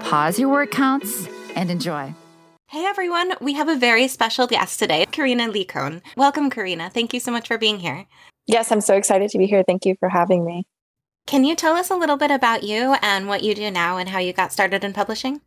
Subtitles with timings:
[0.00, 2.14] pause your word counts, and enjoy.
[2.68, 6.02] Hey everyone, we have a very special guest today, Carina Licón.
[6.16, 6.88] Welcome, Carina.
[6.88, 8.06] Thank you so much for being here.
[8.46, 9.64] Yes, I'm so excited to be here.
[9.64, 10.66] Thank you for having me.
[11.26, 14.08] Can you tell us a little bit about you and what you do now and
[14.08, 15.40] how you got started in publishing?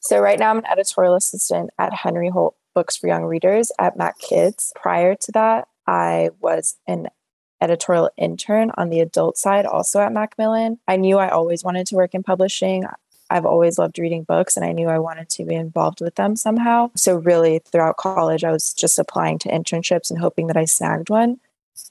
[0.00, 3.98] So, right now, I'm an editorial assistant at Henry Holt Books for Young Readers at
[3.98, 4.72] Mac Kids.
[4.76, 7.08] Prior to that, I was an
[7.60, 10.78] editorial intern on the adult side, also at Macmillan.
[10.88, 12.84] I knew I always wanted to work in publishing.
[13.30, 16.36] I've always loved reading books and I knew I wanted to be involved with them
[16.36, 16.90] somehow.
[16.96, 21.08] So, really, throughout college, I was just applying to internships and hoping that I snagged
[21.08, 21.38] one.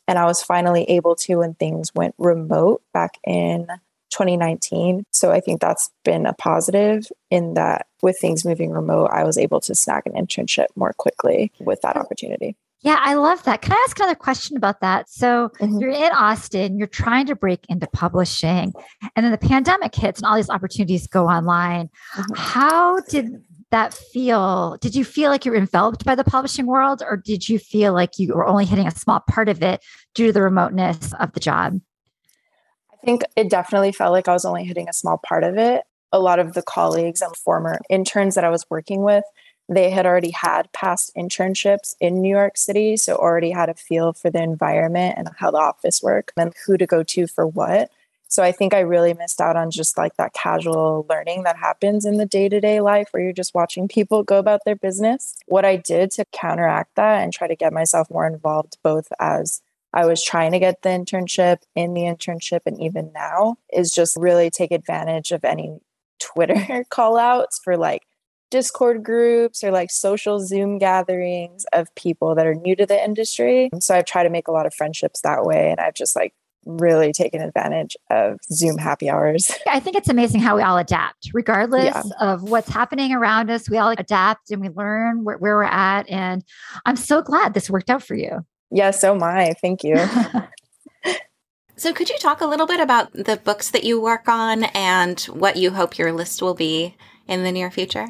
[0.07, 3.67] And I was finally able to when things went remote back in
[4.11, 5.05] 2019.
[5.11, 9.37] So, I think that's been a positive in that with things moving remote, I was
[9.37, 12.55] able to snag an internship more quickly with that opportunity.
[12.81, 13.61] Yeah, I love that.
[13.61, 15.09] Can I ask another question about that?
[15.09, 15.79] So mm-hmm.
[15.79, 18.71] you're in Austin, you're trying to break into publishing,
[19.15, 21.89] and then the pandemic hits and all these opportunities go online.
[22.15, 22.33] Mm-hmm.
[22.35, 24.77] How did that feel?
[24.79, 27.91] Did you feel like you were enveloped by the publishing world, or did you feel
[27.93, 29.83] like you were only hitting a small part of it
[30.15, 31.81] due to the remoteness of the job?
[32.93, 35.83] I think it definitely felt like I was only hitting a small part of it.
[36.11, 39.23] A lot of the colleagues and former interns that I was working with
[39.69, 44.13] they had already had past internships in New York City, so already had a feel
[44.13, 47.91] for the environment and how the office worked and who to go to for what.
[48.27, 52.05] So I think I really missed out on just like that casual learning that happens
[52.05, 55.35] in the day-to-day life where you're just watching people go about their business.
[55.47, 59.61] What I did to counteract that and try to get myself more involved both as
[59.93, 64.15] I was trying to get the internship in the internship and even now is just
[64.17, 65.79] really take advantage of any
[66.19, 68.03] Twitter call outs for like
[68.49, 73.69] Discord groups or like social Zoom gatherings of people that are new to the industry.
[73.79, 75.71] So I've tried to make a lot of friendships that way.
[75.71, 76.33] And I've just like
[76.65, 79.51] really taken advantage of Zoom happy hours.
[79.67, 82.03] I think it's amazing how we all adapt, regardless yeah.
[82.19, 83.69] of what's happening around us.
[83.69, 86.09] We all adapt and we learn where, where we're at.
[86.09, 86.43] And
[86.85, 88.45] I'm so glad this worked out for you.
[88.71, 89.53] Yeah, so am I.
[89.61, 89.97] Thank you.
[91.75, 95.19] so, could you talk a little bit about the books that you work on and
[95.21, 96.95] what you hope your list will be
[97.27, 98.09] in the near future?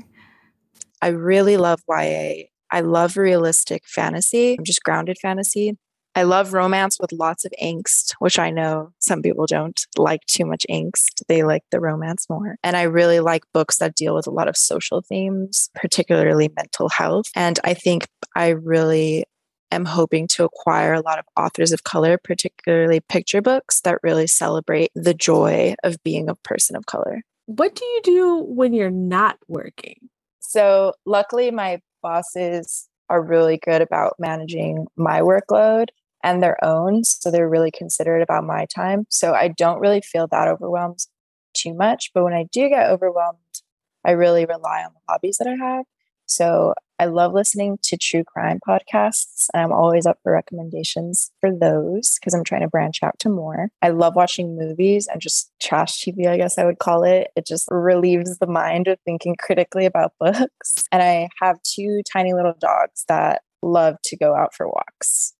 [1.02, 2.46] I really love YA.
[2.72, 5.78] I love realistic fantasy, just grounded fantasy.
[6.16, 10.46] I love romance with lots of angst, which I know some people don't like too
[10.46, 11.22] much angst.
[11.28, 12.58] They like the romance more.
[12.64, 16.90] And I really like books that deal with a lot of social themes, particularly mental
[16.90, 17.28] health.
[17.36, 19.26] And I think I really
[19.72, 24.28] am hoping to acquire a lot of authors of color, particularly picture books that really
[24.28, 27.22] celebrate the joy of being a person of color.
[27.46, 30.10] What do you do when you're not working?
[30.50, 35.90] So, luckily, my bosses are really good about managing my workload
[36.24, 37.04] and their own.
[37.04, 39.06] So, they're really considerate about my time.
[39.10, 41.06] So, I don't really feel that overwhelmed
[41.54, 42.10] too much.
[42.16, 43.38] But when I do get overwhelmed,
[44.04, 45.86] I really rely on the hobbies that I have.
[46.30, 49.48] So I love listening to true crime podcasts.
[49.54, 53.30] And I'm always up for recommendations for those because I'm trying to branch out to
[53.30, 53.70] more.
[53.82, 57.30] I love watching movies and just trash TV, I guess I would call it.
[57.36, 60.84] It just relieves the mind of thinking critically about books.
[60.92, 65.34] And I have two tiny little dogs that love to go out for walks.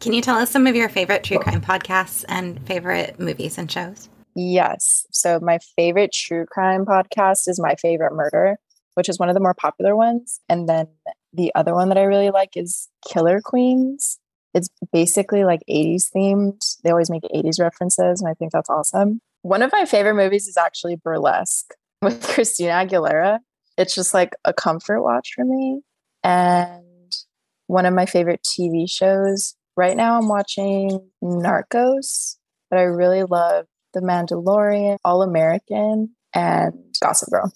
[0.00, 3.70] Can you tell us some of your favorite true crime podcasts and favorite movies and
[3.70, 4.08] shows?
[4.36, 5.06] Yes.
[5.12, 8.58] So, my favorite true crime podcast is My Favorite Murder
[8.94, 10.40] which is one of the more popular ones.
[10.48, 10.88] And then
[11.32, 14.18] the other one that I really like is Killer Queens.
[14.54, 16.60] It's basically like 80s themed.
[16.82, 19.20] They always make 80s references, and I think that's awesome.
[19.42, 23.40] One of my favorite movies is actually Burlesque with Christina Aguilera.
[23.76, 25.82] It's just like a comfort watch for me.
[26.22, 27.12] And
[27.66, 32.36] one of my favorite TV shows right now, I'm watching Narcos,
[32.70, 37.52] but I really love The Mandalorian, All American, and Gossip Girl.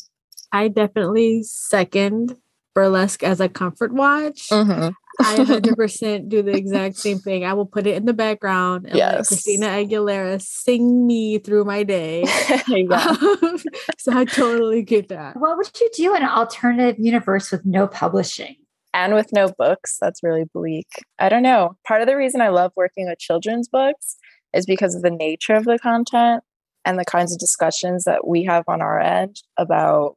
[0.52, 2.36] I definitely second
[2.74, 4.48] burlesque as a comfort watch.
[4.50, 4.90] Mm-hmm.
[5.20, 7.44] I 100% do the exact same thing.
[7.44, 9.14] I will put it in the background and yes.
[9.14, 12.22] let Christina Aguilera sing me through my day.
[12.92, 13.58] um,
[13.98, 15.36] so I totally get that.
[15.36, 18.56] What would you do in an alternative universe with no publishing?
[18.94, 20.88] And with no books, that's really bleak.
[21.18, 21.76] I don't know.
[21.86, 24.16] Part of the reason I love working with children's books
[24.54, 26.42] is because of the nature of the content
[26.84, 30.16] and the kinds of discussions that we have on our end about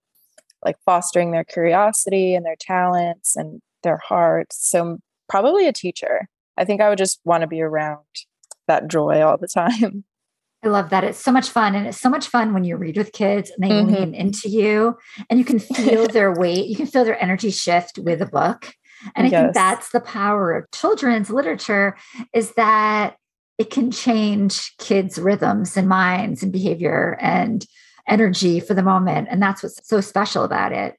[0.64, 4.70] like fostering their curiosity and their talents and their hearts.
[4.70, 4.98] So
[5.30, 6.28] probably a teacher.
[6.58, 8.00] I think I would just want to be around
[8.68, 10.04] that joy all the time.
[10.64, 11.04] I love that.
[11.04, 11.74] It's so much fun.
[11.74, 13.96] And it's so much fun when you read with kids and they mm-hmm.
[13.96, 14.96] lean into you
[15.28, 16.68] and you can feel their weight.
[16.68, 18.72] You can feel their energy shift with a book.
[19.16, 19.42] And I yes.
[19.42, 21.98] think that's the power of children's literature
[22.34, 23.16] is that
[23.58, 27.66] it can change kids' rhythms and minds and behavior and
[28.12, 29.30] energy for the moment.
[29.32, 30.96] And that's what's so special about it.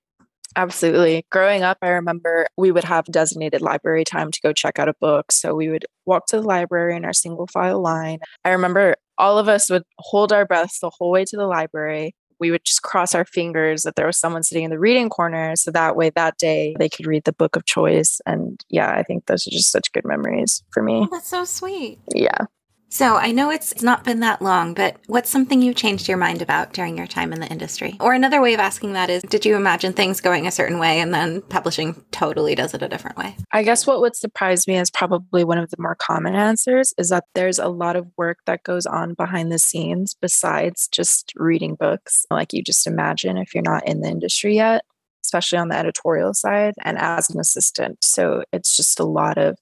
[0.57, 1.25] Absolutely.
[1.31, 4.95] Growing up, I remember we would have designated library time to go check out a
[5.01, 5.33] book.
[5.33, 8.19] So we would walk to the library in our single file line.
[8.45, 12.15] I remember all of us would hold our breaths the whole way to the library.
[12.39, 15.55] We would just cross our fingers that there was someone sitting in the reading corner.
[15.57, 18.21] So that way, that day, they could read the book of choice.
[18.27, 21.03] And yeah, I think those are just such good memories for me.
[21.05, 22.01] Oh, that's so sweet.
[22.15, 22.47] Yeah.
[22.93, 26.43] So I know it's not been that long, but what's something you've changed your mind
[26.43, 27.97] about during your time in the industry?
[28.01, 31.01] Or another way of asking that is, did you imagine things going a certain way
[31.01, 33.35] and then publishing totally does it a different way?
[33.51, 37.09] I guess what would surprise me is probably one of the more common answers is
[37.09, 41.77] that there's a lot of work that goes on behind the scenes besides just reading
[41.77, 44.85] books, like you just imagine if you're not in the industry yet,
[45.25, 48.05] especially on the editorial side and as an assistant.
[48.05, 49.57] So it's just a lot of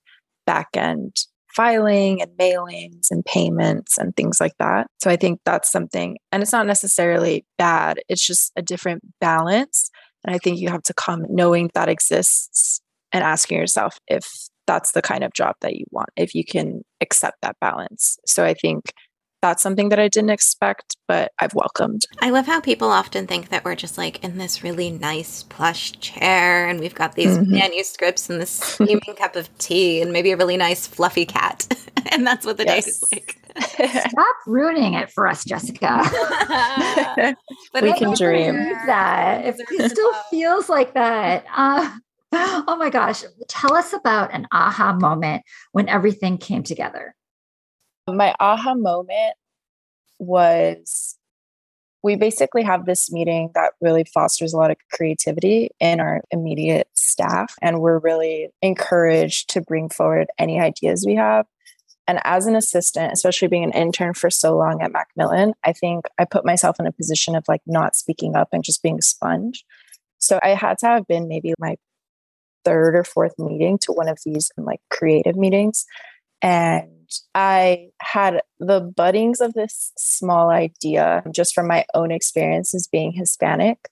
[0.47, 4.87] back end filing and mailings and payments and things like that.
[5.03, 9.91] So I think that's something, and it's not necessarily bad, it's just a different balance.
[10.25, 12.81] And I think you have to come knowing that exists
[13.13, 14.29] and asking yourself if
[14.67, 18.19] that's the kind of job that you want, if you can accept that balance.
[18.27, 18.93] So I think
[19.43, 22.03] that's something that I didn't expect, but I've welcomed.
[22.21, 25.93] I love how people often think that we're just like in this really nice plush
[26.01, 27.53] chair and we've got these mm-hmm.
[27.53, 31.67] manuscripts and this steaming cup of tea and maybe a really nice fluffy cat.
[32.13, 32.85] and that's what the yes.
[32.85, 33.37] day is like.
[34.11, 36.03] Stop ruining it for us, Jessica.
[37.73, 38.55] but we can dream
[38.87, 39.45] that.
[39.47, 41.45] If it still feels like that.
[41.55, 41.97] Uh,
[42.33, 43.25] oh my gosh.
[43.49, 45.43] Tell us about an aha moment
[45.73, 47.15] when everything came together.
[48.13, 49.35] My aha moment
[50.19, 51.17] was
[52.03, 56.89] we basically have this meeting that really fosters a lot of creativity in our immediate
[56.95, 57.55] staff.
[57.61, 61.47] And we're really encouraged to bring forward any ideas we have.
[62.07, 66.07] And as an assistant, especially being an intern for so long at Macmillan, I think
[66.19, 69.03] I put myself in a position of like not speaking up and just being a
[69.03, 69.65] sponge.
[70.19, 71.77] So I had to have been maybe my
[72.65, 75.85] third or fourth meeting to one of these like creative meetings.
[76.43, 77.00] And
[77.35, 83.89] I had the buddings of this small idea just from my own experiences being Hispanic.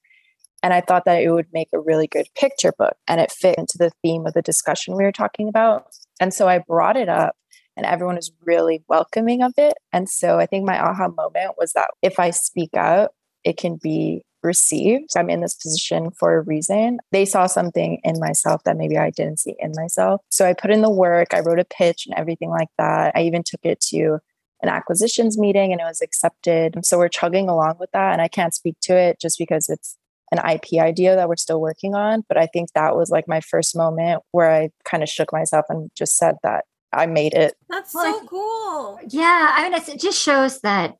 [0.62, 3.58] And I thought that it would make a really good picture book and it fit
[3.58, 5.86] into the theme of the discussion we were talking about.
[6.20, 7.36] And so I brought it up
[7.76, 9.74] and everyone was really welcoming of it.
[9.92, 13.10] And so I think my aha moment was that if I speak out,
[13.44, 15.10] it can be received.
[15.16, 16.98] I'm in this position for a reason.
[17.12, 20.20] They saw something in myself that maybe I didn't see in myself.
[20.30, 23.12] So I put in the work, I wrote a pitch and everything like that.
[23.14, 24.18] I even took it to
[24.62, 26.84] an acquisitions meeting and it was accepted.
[26.84, 28.12] So we're chugging along with that.
[28.12, 29.96] And I can't speak to it just because it's
[30.32, 32.24] an IP idea that we're still working on.
[32.28, 35.66] But I think that was like my first moment where I kind of shook myself
[35.68, 37.54] and just said that I made it.
[37.68, 38.98] That's so cool.
[39.08, 39.52] Yeah.
[39.54, 40.96] I mean, it just shows that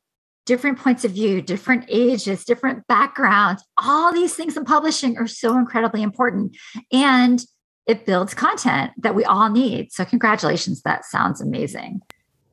[0.49, 5.55] different points of view, different ages, different backgrounds, all these things in publishing are so
[5.55, 6.57] incredibly important.
[6.91, 7.39] And
[7.85, 9.91] it builds content that we all need.
[9.91, 10.81] So, congratulations.
[10.81, 12.01] That sounds amazing.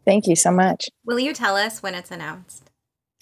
[0.05, 0.91] Thank you so much.
[1.07, 2.71] Will you tell us when it's announced?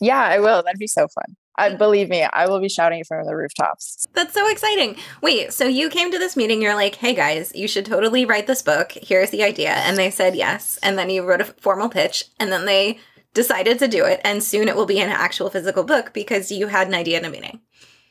[0.00, 0.64] Yeah, I will.
[0.64, 1.36] That'd be so fun.
[1.56, 4.08] Uh, I believe me, I will be shouting from the rooftops.
[4.12, 4.96] That's so exciting.
[5.22, 8.48] Wait, so you came to this meeting, you're like, hey guys, you should totally write
[8.48, 8.90] this book.
[8.90, 9.70] Here's the idea.
[9.70, 10.80] And they said yes.
[10.82, 12.98] And then you wrote a formal pitch, and then they
[13.34, 14.20] decided to do it.
[14.24, 17.26] And soon it will be an actual physical book because you had an idea and
[17.26, 17.60] a meaning.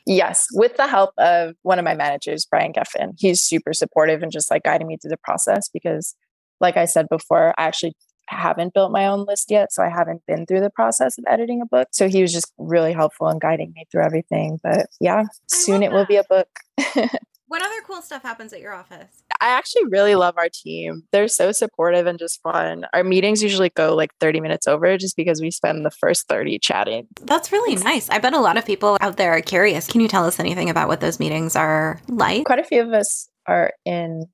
[0.06, 3.14] Yes, with the help of one of my managers, Brian Geffen.
[3.18, 6.14] He's super supportive and just like guiding me through the process because,
[6.60, 7.94] like I said before, I actually
[8.28, 9.72] haven't built my own list yet.
[9.72, 11.88] So I haven't been through the process of editing a book.
[11.92, 14.60] So he was just really helpful in guiding me through everything.
[14.62, 16.48] But yeah, soon it will be a book.
[17.54, 19.22] What other cool stuff happens at your office?
[19.40, 21.02] I actually really love our team.
[21.12, 22.86] They're so supportive and just fun.
[22.92, 26.58] Our meetings usually go like 30 minutes over just because we spend the first 30
[26.58, 27.06] chatting.
[27.22, 28.08] That's really nice.
[28.10, 29.86] I bet a lot of people out there are curious.
[29.86, 32.44] Can you tell us anything about what those meetings are like?
[32.44, 34.26] Quite a few of us are in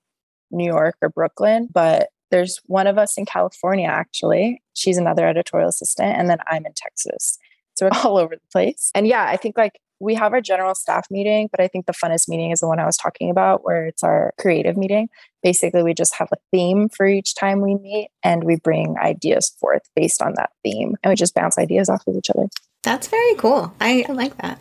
[0.51, 4.63] New York or Brooklyn, but there's one of us in California actually.
[4.75, 7.39] She's another editorial assistant, and then I'm in Texas.
[7.75, 8.91] So we're all over the place.
[8.95, 11.93] And yeah, I think like we have our general staff meeting, but I think the
[11.93, 15.09] funnest meeting is the one I was talking about, where it's our creative meeting.
[15.43, 19.51] Basically, we just have a theme for each time we meet and we bring ideas
[19.61, 22.49] forth based on that theme and we just bounce ideas off of each other.
[22.83, 23.75] That's very cool.
[23.81, 24.59] I, I like that.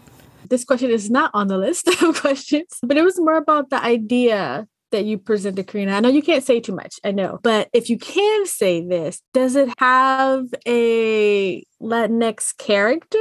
[0.49, 3.81] This question is not on the list of questions, but it was more about the
[3.81, 5.93] idea that you presented, Carina.
[5.93, 9.21] I know you can't say too much, I know, but if you can say this,
[9.33, 13.17] does it have a Latinx character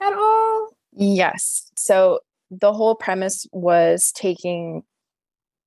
[0.00, 0.71] at all?
[0.92, 1.70] Yes.
[1.76, 2.20] So
[2.50, 4.82] the whole premise was taking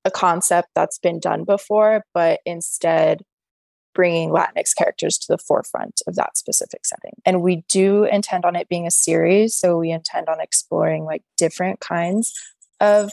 [0.04, 3.24] a concept that's been done before, but instead
[3.96, 7.14] bringing Latinx characters to the forefront of that specific setting.
[7.26, 9.56] And we do intend on it being a series.
[9.56, 12.34] So we intend on exploring like different kinds
[12.80, 13.12] of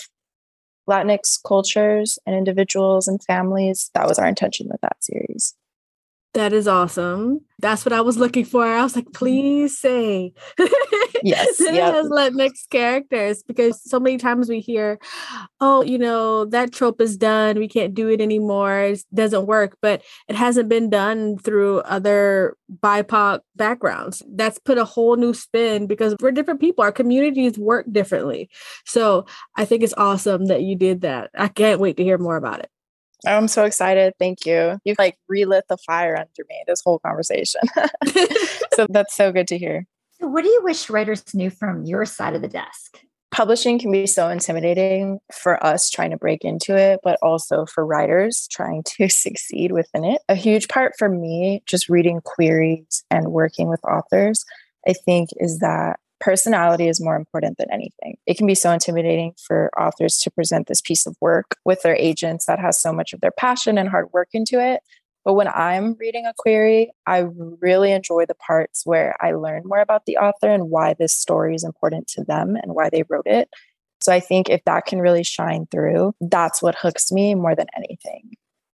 [0.91, 3.91] Latinx cultures and individuals and families.
[3.95, 5.55] That was our intention with that series.
[6.35, 7.41] That is awesome.
[7.59, 8.65] That's what I was looking for.
[8.65, 9.13] I was like, mm-hmm.
[9.13, 10.33] please say
[11.23, 11.93] yes, it yep.
[11.93, 14.99] has Latinx characters because so many times we hear,
[15.61, 17.59] oh, you know, that trope is done.
[17.59, 18.81] We can't do it anymore.
[18.81, 24.23] It doesn't work, but it hasn't been done through other BIPOC backgrounds.
[24.27, 26.83] That's put a whole new spin because we're different people.
[26.83, 28.49] Our communities work differently.
[28.87, 31.31] So I think it's awesome that you did that.
[31.37, 32.71] I can't wait to hear more about it.
[33.27, 34.15] I'm so excited.
[34.19, 34.79] Thank you.
[34.85, 37.61] You've like relit the fire under me this whole conversation.
[38.75, 39.87] so that's so good to hear.
[40.21, 43.01] So, what do you wish writers knew from your side of the desk?
[43.33, 47.85] Publishing can be so intimidating for us trying to break into it, but also for
[47.85, 50.21] writers trying to succeed within it.
[50.29, 54.45] A huge part for me, just reading queries and working with authors,
[54.87, 58.17] I think, is that personality is more important than anything.
[58.27, 61.97] It can be so intimidating for authors to present this piece of work with their
[61.97, 64.81] agents that has so much of their passion and hard work into it.
[65.25, 67.27] But when I'm reading a query, I
[67.61, 71.55] really enjoy the parts where I learn more about the author and why this story
[71.55, 73.49] is important to them and why they wrote it.
[74.01, 77.67] So I think if that can really shine through, that's what hooks me more than
[77.77, 78.31] anything.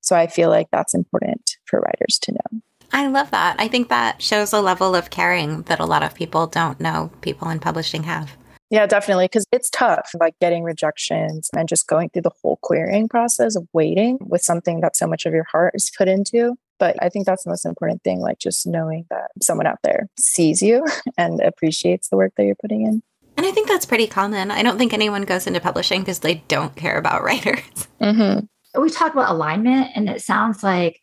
[0.02, 2.62] So I feel like that's important for writers to know.
[2.94, 3.56] I love that.
[3.60, 7.12] I think that shows a level of caring that a lot of people don't know
[7.22, 8.32] people in publishing have.
[8.70, 9.26] Yeah, definitely.
[9.26, 13.68] Because it's tough, like getting rejections and just going through the whole querying process of
[13.74, 16.56] waiting with something that so much of your heart is put into.
[16.80, 20.08] But I think that's the most important thing, like just knowing that someone out there
[20.20, 20.86] sees you
[21.18, 23.04] and appreciates the work that you're putting in.
[23.38, 24.52] And I think that's pretty common.
[24.52, 27.88] I don't think anyone goes into publishing because they don't care about writers.
[28.02, 28.82] Mm-hmm.
[28.82, 31.00] We talked about alignment, and it sounds like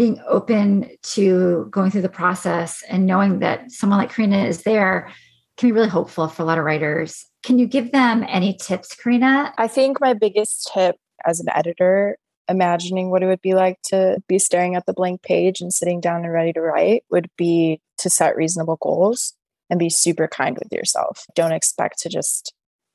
[0.00, 5.12] being open to going through the process and knowing that someone like Carina is there
[5.58, 7.26] can be really hopeful for a lot of writers.
[7.42, 9.52] Can you give them any tips, Carina?
[9.58, 12.16] I think my biggest tip as an editor,
[12.48, 16.00] imagining what it would be like to be staring at the blank page and sitting
[16.00, 19.34] down and ready to write, would be to set reasonable goals
[19.68, 21.26] and be super kind with yourself.
[21.34, 22.54] Don't expect to just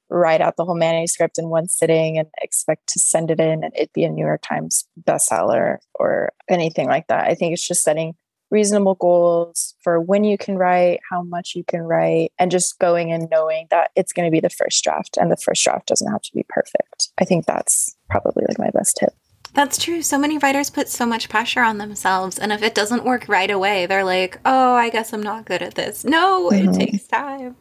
[0.09, 3.74] write out the whole manuscript in one sitting and expect to send it in and
[3.75, 7.27] it be a New York Times bestseller or anything like that.
[7.27, 8.13] I think it's just setting
[8.51, 13.12] reasonable goals for when you can write, how much you can write, and just going
[13.12, 16.12] and knowing that it's going to be the first draft and the first draft doesn't
[16.12, 17.09] have to be perfect.
[17.17, 19.13] I think that's probably like my best tip.
[19.53, 20.01] That's true.
[20.01, 22.38] So many writers put so much pressure on themselves.
[22.38, 25.62] And if it doesn't work right away, they're like, oh, I guess I'm not good
[25.62, 26.03] at this.
[26.03, 26.71] No, mm-hmm.
[26.71, 27.55] it takes time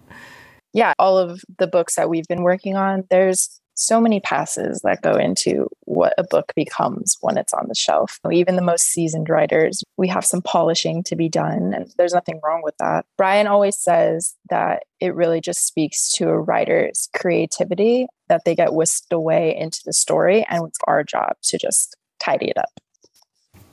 [0.74, 5.02] yeah, all of the books that we've been working on, there's so many passes that
[5.02, 8.20] go into what a book becomes when it's on the shelf.
[8.30, 12.40] Even the most seasoned writers, we have some polishing to be done, and there's nothing
[12.42, 13.06] wrong with that.
[13.16, 18.74] Brian always says that it really just speaks to a writer's creativity that they get
[18.74, 22.70] whisked away into the story, and it's our job to just tidy it up.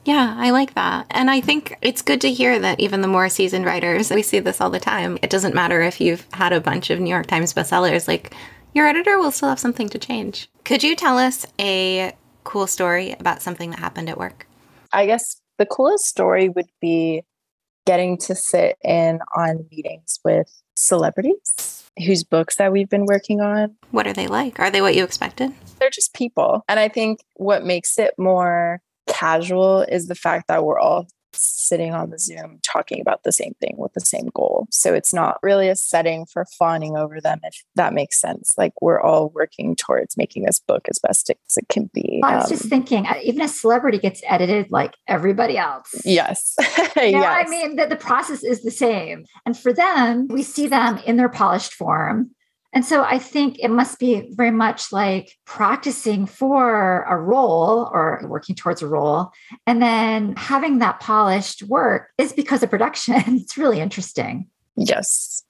[0.03, 1.05] Yeah, I like that.
[1.11, 4.39] And I think it's good to hear that even the more seasoned writers, we see
[4.39, 5.19] this all the time.
[5.21, 8.33] It doesn't matter if you've had a bunch of New York Times bestsellers, like
[8.73, 10.49] your editor will still have something to change.
[10.63, 14.47] Could you tell us a cool story about something that happened at work?
[14.91, 17.23] I guess the coolest story would be
[17.85, 23.75] getting to sit in on meetings with celebrities whose books that we've been working on.
[23.91, 24.59] What are they like?
[24.59, 25.51] Are they what you expected?
[25.79, 26.63] They're just people.
[26.67, 28.81] And I think what makes it more
[29.11, 33.53] casual is the fact that we're all sitting on the Zoom talking about the same
[33.59, 34.67] thing with the same goal.
[34.71, 38.55] So it's not really a setting for fawning over them, if that makes sense.
[38.57, 42.21] Like we're all working towards making this book as best as it can be.
[42.23, 45.89] I was um, just thinking, even a celebrity gets edited like everybody else.
[46.03, 46.55] Yes.
[46.97, 47.47] you know, yes.
[47.47, 49.25] I mean, the, the process is the same.
[49.45, 52.31] And for them, we see them in their polished form.
[52.73, 58.21] And so I think it must be very much like practicing for a role or
[58.25, 59.31] working towards a role.
[59.67, 63.15] And then having that polished work is because of production.
[63.27, 64.47] it's really interesting.
[64.75, 65.43] Yes.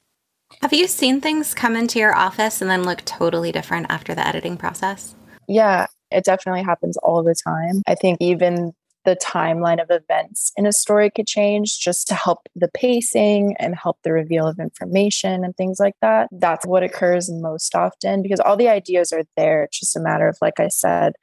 [0.61, 4.27] Have you seen things come into your office and then look totally different after the
[4.27, 5.15] editing process?
[5.47, 7.81] Yeah, it definitely happens all the time.
[7.87, 12.47] I think even the timeline of events in a story could change just to help
[12.55, 16.29] the pacing and help the reveal of information and things like that.
[16.31, 19.63] That's what occurs most often because all the ideas are there.
[19.63, 21.13] It's just a matter of, like I said,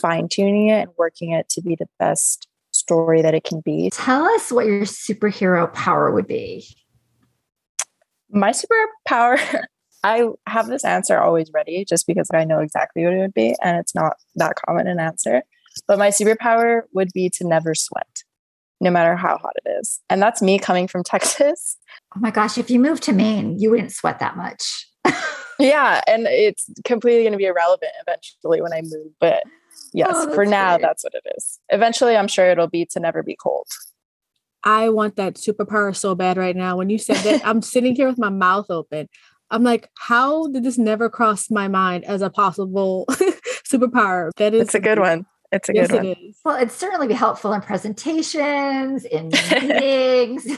[0.00, 3.90] fine tuning it and working it to be the best story that it can be.
[3.90, 6.66] Tell us what your superhero power would be.
[8.30, 9.64] My superpower,
[10.04, 13.54] I have this answer always ready just because I know exactly what it would be.
[13.62, 15.42] And it's not that common an answer.
[15.86, 18.24] But my superpower would be to never sweat,
[18.80, 20.00] no matter how hot it is.
[20.08, 21.76] And that's me coming from Texas.
[22.16, 24.86] Oh my gosh, if you moved to Maine, you wouldn't sweat that much.
[25.58, 26.00] yeah.
[26.06, 29.12] And it's completely going to be irrelevant eventually when I move.
[29.20, 29.42] But
[29.92, 30.82] yes, oh, for now, great.
[30.82, 31.58] that's what it is.
[31.70, 33.66] Eventually, I'm sure it'll be to never be cold.
[34.64, 36.76] I want that superpower so bad right now.
[36.76, 39.08] When you said that, I'm sitting here with my mouth open.
[39.50, 44.30] I'm like, how did this never cross my mind as a possible superpower?
[44.36, 45.26] That is, it's a good one.
[45.50, 46.06] It's a yes, good one.
[46.06, 49.28] It well, it'd certainly be helpful in presentations, in
[49.62, 50.46] meetings.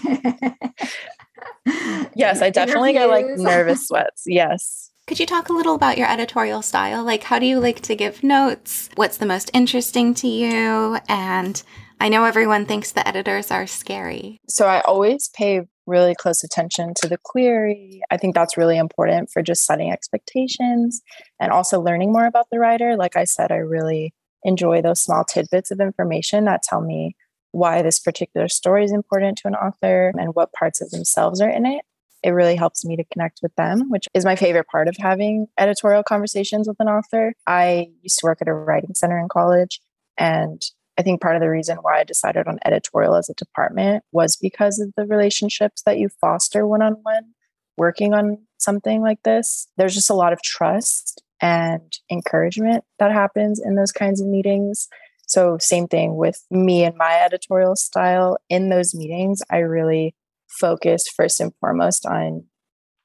[2.15, 4.25] yes, I definitely get like nervous sweats.
[4.27, 4.91] Yes.
[5.07, 7.05] Could you talk a little about your editorial style?
[7.05, 8.89] Like, how do you like to give notes?
[8.95, 10.99] What's the most interesting to you?
[11.09, 11.61] And
[12.01, 14.39] I know everyone thinks the editors are scary.
[14.49, 18.01] So I always pay really close attention to the query.
[18.11, 21.03] I think that's really important for just setting expectations
[21.41, 22.97] and also learning more about the writer.
[22.97, 27.17] Like I said, I really enjoy those small tidbits of information that tell me
[27.53, 31.51] why this particular story is important to an author and what parts of themselves are
[31.51, 31.85] in it.
[32.23, 35.47] It really helps me to connect with them, which is my favorite part of having
[35.59, 37.33] editorial conversations with an author.
[37.47, 39.81] I used to work at a writing center in college,
[40.19, 40.63] and
[40.99, 44.37] I think part of the reason why I decided on editorial as a department was
[44.37, 47.33] because of the relationships that you foster one on one
[47.79, 49.67] working on something like this.
[49.79, 54.89] There's just a lot of trust and encouragement that happens in those kinds of meetings.
[55.27, 58.39] So, same thing with me and my editorial style.
[58.49, 60.15] In those meetings, I really
[60.49, 62.45] focus first and foremost on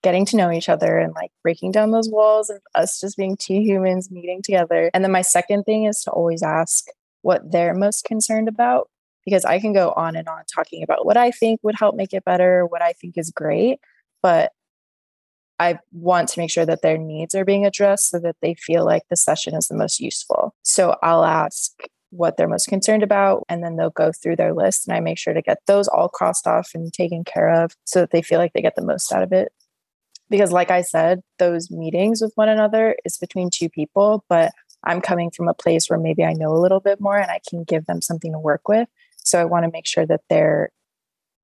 [0.02, 3.36] getting to know each other and like breaking down those walls of us just being
[3.38, 4.92] two humans meeting together.
[4.94, 6.86] And then my second thing is to always ask
[7.22, 8.88] what they're most concerned about
[9.26, 12.14] because I can go on and on talking about what I think would help make
[12.14, 13.80] it better, what I think is great.
[14.22, 14.52] But
[15.60, 18.86] I want to make sure that their needs are being addressed so that they feel
[18.86, 20.54] like the session is the most useful.
[20.64, 21.72] So I'll ask
[22.12, 25.18] what they're most concerned about, and then they'll go through their list, and I make
[25.18, 28.40] sure to get those all crossed off and taken care of so that they feel
[28.40, 29.52] like they get the most out of it.
[30.30, 34.52] Because, like I said, those meetings with one another is between two people, but
[34.84, 37.40] I'm coming from a place where maybe I know a little bit more and I
[37.48, 38.88] can give them something to work with.
[39.18, 40.70] So I want to make sure that they're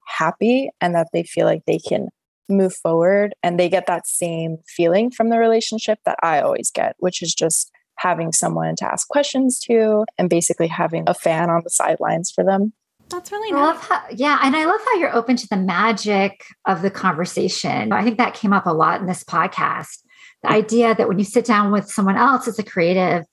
[0.05, 2.09] happy and that they feel like they can
[2.51, 6.95] move forward and they get that same feeling from the relationship that I always get,
[6.99, 11.61] which is just having someone to ask questions to and basically having a fan on
[11.63, 12.73] the sidelines for them.
[13.09, 13.77] That's really nice.
[13.81, 14.39] How, yeah.
[14.41, 17.91] And I love how you're open to the magic of the conversation.
[17.91, 19.99] I think that came up a lot in this podcast.
[20.43, 20.53] The mm.
[20.53, 23.25] idea that when you sit down with someone else as a creative,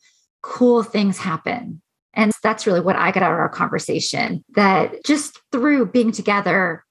[0.42, 1.80] cool things happen.
[2.14, 6.84] And that's really what I got out of our conversation that just through being together,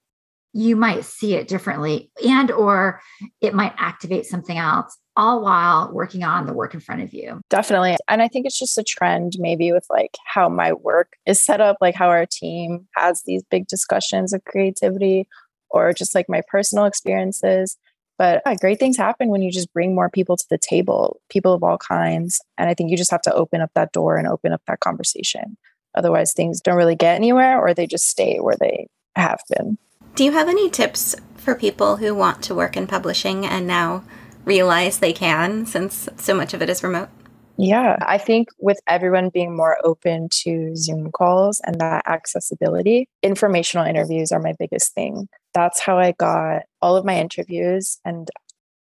[0.54, 3.02] you might see it differently and or
[3.42, 7.42] it might activate something else all while working on the work in front of you.
[7.50, 7.98] Definitely.
[8.08, 11.60] And i think it's just a trend maybe with like how my work is set
[11.60, 15.28] up like how our team has these big discussions of creativity
[15.70, 17.78] or just like my personal experiences.
[18.18, 21.54] But yeah, great things happen when you just bring more people to the table people
[21.54, 22.40] of all kinds.
[22.58, 24.80] And i think you just have to open up that door and open up that
[24.80, 25.58] conversation.
[25.96, 29.80] Otherwise things don't really get anywhere or they just stay where they have been
[30.16, 34.04] do you have any tips for people who want to work in publishing and now
[34.46, 37.10] realize they can since so much of it is remote?
[37.58, 43.86] Yeah, I think with everyone being more open to Zoom calls and that accessibility, informational
[43.86, 45.28] interviews are my biggest thing.
[45.54, 47.98] That's how I got all of my interviews.
[48.06, 48.30] And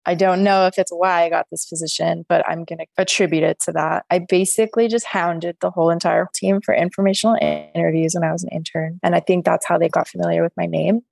[0.06, 3.44] I don't know if it's why I got this position, but I'm going to attribute
[3.44, 4.04] it to that.
[4.10, 8.50] I basically just hounded the whole entire team for informational interviews when I was an
[8.52, 8.98] intern.
[9.02, 11.02] And I think that's how they got familiar with my name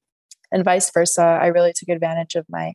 [0.52, 1.22] and vice versa.
[1.22, 2.74] I really took advantage of my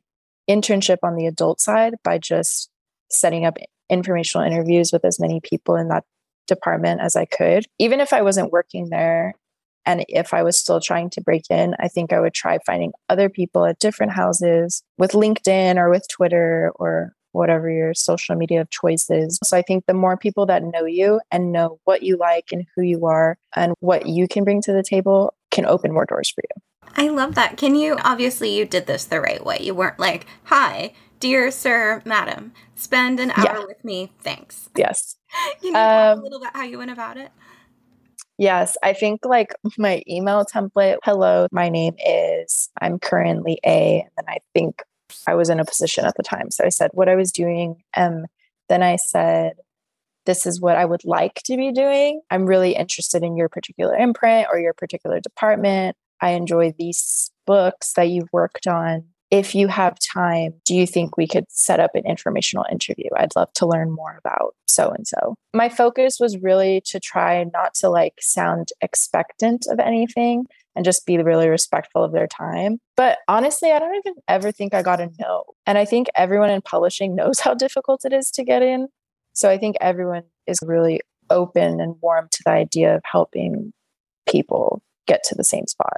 [0.49, 2.69] internship on the adult side by just
[3.09, 3.57] setting up
[3.89, 6.03] informational interviews with as many people in that
[6.47, 7.65] department as I could.
[7.79, 9.33] Even if I wasn't working there
[9.85, 12.93] and if I was still trying to break in, I think I would try finding
[13.09, 18.61] other people at different houses with LinkedIn or with Twitter or whatever your social media
[18.61, 19.37] of choice is.
[19.43, 22.65] So I think the more people that know you and know what you like and
[22.75, 26.29] who you are and what you can bring to the table can open more doors
[26.29, 26.61] for you.
[26.95, 27.57] I love that.
[27.57, 29.57] Can you, obviously, you did this the right way.
[29.61, 33.65] You weren't like, hi, dear sir, madam, spend an hour yeah.
[33.65, 34.11] with me.
[34.21, 34.69] Thanks.
[34.77, 35.15] Yes.
[35.61, 37.31] Can you um, talk a um, little about how you went about it?
[38.37, 44.09] Yes, I think like my email template, hello, my name is, I'm currently A, and
[44.17, 44.83] then I think
[45.25, 46.51] I was in a position at the time.
[46.51, 47.81] So I said what I was doing.
[47.95, 48.25] And
[48.67, 49.53] then I said,
[50.25, 52.21] this is what I would like to be doing.
[52.29, 55.95] I'm really interested in your particular imprint or your particular department.
[56.21, 61.17] I enjoy these books that you've worked on if you have time, do you think
[61.17, 63.09] we could set up an informational interview?
[63.17, 65.35] I'd love to learn more about so and so.
[65.53, 71.05] My focus was really to try not to like sound expectant of anything and just
[71.05, 72.79] be really respectful of their time.
[72.95, 75.43] But honestly, I don't even ever think I got a no.
[75.65, 78.87] And I think everyone in publishing knows how difficult it is to get in.
[79.35, 83.73] So I think everyone is really open and warm to the idea of helping
[84.27, 85.97] people get to the same spot.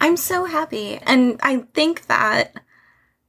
[0.00, 0.98] I'm so happy.
[1.02, 2.54] And I think that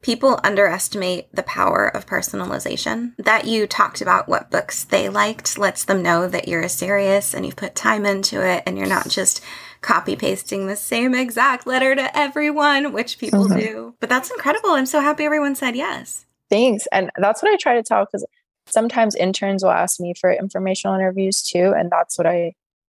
[0.02, 3.16] people underestimate the power of personalization.
[3.18, 7.46] That you talked about what books they liked lets them know that you're serious and
[7.46, 9.44] you've put time into it and you're not just
[9.82, 13.60] copy pasting the same exact letter to everyone, which people mm-hmm.
[13.60, 13.96] do.
[14.00, 14.72] But that's incredible.
[14.72, 16.26] I'm so happy everyone said yes.
[16.50, 16.88] Thanks.
[16.92, 18.26] And that's what I try to tell because
[18.70, 21.74] sometimes interns will ask me for informational interviews too.
[21.78, 22.54] And that's what I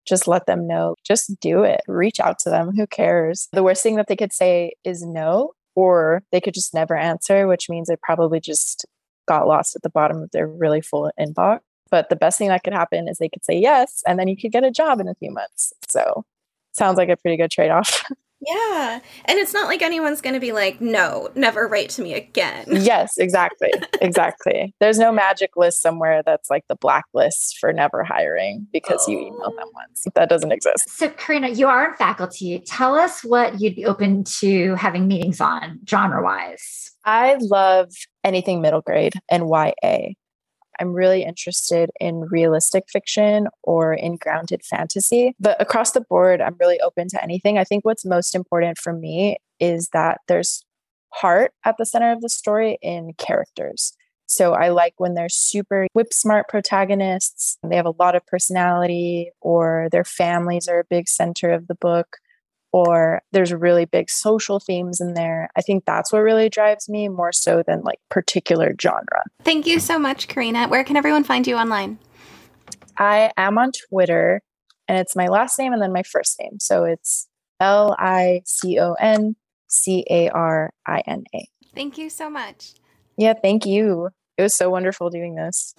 [0.06, 0.96] just let them know.
[1.04, 1.82] Just do it.
[1.86, 2.72] Reach out to them.
[2.74, 3.48] Who cares?
[3.52, 7.46] The worst thing that they could say is no, or they could just never answer,
[7.46, 8.86] which means it probably just
[9.26, 11.60] got lost at the bottom of their really full inbox.
[11.90, 14.36] But the best thing that could happen is they could say yes, and then you
[14.36, 15.72] could get a job in a few months.
[15.88, 16.24] So
[16.72, 18.04] sounds like a pretty good trade off.
[18.40, 19.00] Yeah.
[19.24, 22.66] And it's not like anyone's going to be like, no, never write to me again.
[22.88, 23.70] Yes, exactly.
[24.00, 24.72] exactly.
[24.80, 29.10] There's no magic list somewhere that's like the blacklist for never hiring because oh.
[29.10, 29.72] you emailed them oh.
[29.74, 30.04] once.
[30.14, 30.88] That doesn't exist.
[30.88, 32.60] So, Carina, you are in faculty.
[32.60, 36.92] Tell us what you'd be open to having meetings on genre wise.
[37.04, 37.90] I love
[38.24, 40.12] anything middle grade and YA.
[40.80, 45.34] I'm really interested in realistic fiction or in grounded fantasy.
[45.40, 47.58] But across the board, I'm really open to anything.
[47.58, 50.64] I think what's most important for me is that there's
[51.12, 53.94] heart at the center of the story in characters.
[54.26, 59.30] So I like when they're super whip smart protagonists, they have a lot of personality,
[59.40, 62.18] or their families are a big center of the book
[62.72, 65.50] or there's really big social themes in there.
[65.56, 69.24] I think that's what really drives me more so than like particular genre.
[69.42, 70.68] Thank you so much, Carina.
[70.68, 71.98] Where can everyone find you online?
[72.98, 74.42] I am on Twitter
[74.86, 76.58] and it's my last name and then my first name.
[76.60, 77.28] So it's
[77.60, 79.36] L I C O N
[79.68, 81.48] C A R I N A.
[81.74, 82.74] Thank you so much.
[83.16, 84.10] Yeah, thank you.
[84.36, 85.74] It was so wonderful doing this.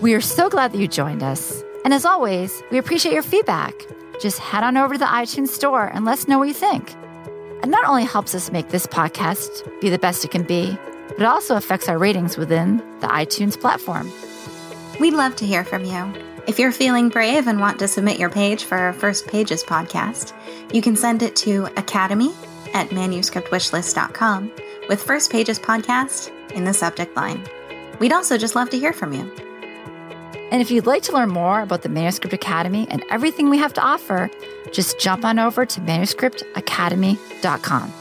[0.00, 1.62] We are so glad that you joined us.
[1.84, 3.74] And as always, we appreciate your feedback
[4.20, 6.94] just head on over to the iTunes store and let us know what you think.
[7.62, 10.76] It not only helps us make this podcast be the best it can be,
[11.08, 14.10] but it also affects our ratings within the iTunes platform.
[15.00, 16.12] We'd love to hear from you.
[16.46, 20.32] If you're feeling brave and want to submit your page for our First Pages podcast,
[20.72, 22.32] you can send it to academy
[22.74, 24.52] at manuscriptwishlist.com
[24.88, 27.44] with First Pages podcast in the subject line.
[27.98, 29.47] We'd also just love to hear from you.
[30.50, 33.74] And if you'd like to learn more about the Manuscript Academy and everything we have
[33.74, 34.30] to offer,
[34.72, 37.92] just jump on over to manuscriptacademy.com.